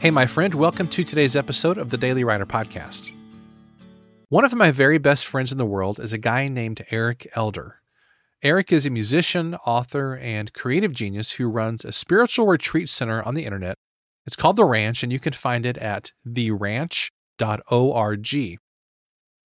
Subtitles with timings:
[0.00, 3.14] Hey, my friend, welcome to today's episode of the Daily Writer Podcast.
[4.30, 7.82] One of my very best friends in the world is a guy named Eric Elder.
[8.42, 13.34] Eric is a musician, author, and creative genius who runs a spiritual retreat center on
[13.34, 13.76] the internet.
[14.24, 17.08] It's called The Ranch, and you can find it at theranch.org.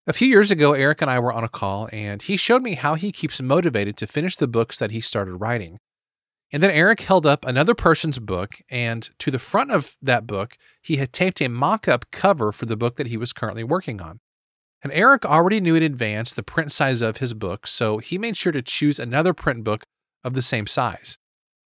[0.05, 2.73] A few years ago, Eric and I were on a call, and he showed me
[2.73, 5.79] how he keeps motivated to finish the books that he started writing.
[6.51, 10.57] And then Eric held up another person's book, and to the front of that book,
[10.81, 14.01] he had taped a mock up cover for the book that he was currently working
[14.01, 14.19] on.
[14.83, 18.35] And Eric already knew in advance the print size of his book, so he made
[18.35, 19.83] sure to choose another print book
[20.23, 21.17] of the same size.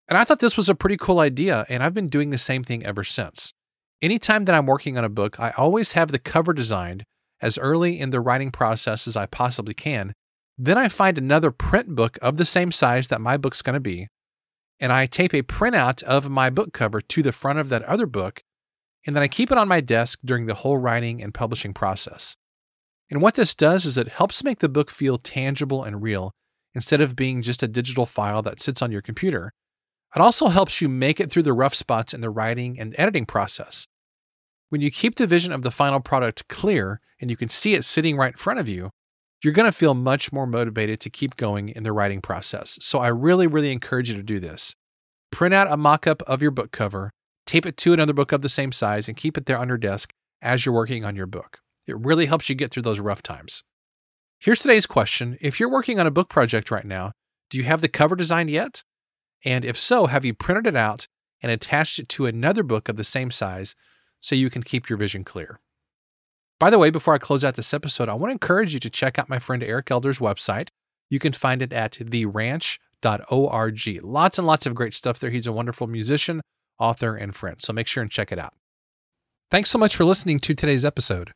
[0.08, 2.64] And I thought this was a pretty cool idea, and I've been doing the same
[2.64, 3.52] thing ever since.
[4.02, 7.04] Anytime that I'm working on a book, I always have the cover designed
[7.40, 10.12] as early in the writing process as I possibly can.
[10.58, 13.80] Then I find another print book of the same size that my book's going to
[13.80, 14.08] be,
[14.80, 18.06] and I tape a printout of my book cover to the front of that other
[18.06, 18.42] book,
[19.06, 22.36] and then I keep it on my desk during the whole writing and publishing process.
[23.10, 26.32] And what this does is it helps make the book feel tangible and real
[26.74, 29.52] instead of being just a digital file that sits on your computer.
[30.14, 33.26] It also helps you make it through the rough spots in the writing and editing
[33.26, 33.86] process.
[34.70, 37.84] When you keep the vision of the final product clear and you can see it
[37.84, 38.90] sitting right in front of you,
[39.44, 42.78] you're going to feel much more motivated to keep going in the writing process.
[42.80, 44.74] So I really, really encourage you to do this.
[45.30, 47.10] Print out a mock up of your book cover,
[47.46, 49.76] tape it to another book of the same size, and keep it there on your
[49.76, 51.58] desk as you're working on your book.
[51.86, 53.62] It really helps you get through those rough times.
[54.38, 57.12] Here's today's question If you're working on a book project right now,
[57.50, 58.82] do you have the cover designed yet?
[59.44, 61.06] And if so, have you printed it out
[61.42, 63.74] and attached it to another book of the same size
[64.20, 65.60] so you can keep your vision clear?
[66.60, 68.90] By the way, before I close out this episode, I want to encourage you to
[68.90, 70.68] check out my friend Eric Elder's website.
[71.10, 74.00] You can find it at theranch.org.
[74.02, 75.30] Lots and lots of great stuff there.
[75.30, 76.40] He's a wonderful musician,
[76.78, 77.60] author, and friend.
[77.60, 78.54] So make sure and check it out.
[79.50, 81.32] Thanks so much for listening to today's episode.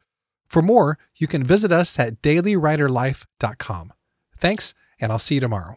[0.48, 3.92] For more, you can visit us at dailywriterlife.com.
[4.38, 5.76] Thanks, and I'll see you tomorrow.